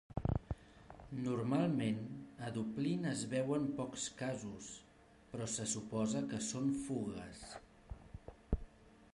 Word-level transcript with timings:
Normalment, 1.25 1.99
a 2.47 2.49
Dublín 2.55 3.05
es 3.11 3.21
veuen 3.35 3.69
pocs 3.81 4.07
casos, 4.23 4.71
però 5.35 5.51
se 5.57 5.69
suposa 5.75 6.27
que 6.33 6.41
són 6.49 6.73
fugues. 6.89 7.45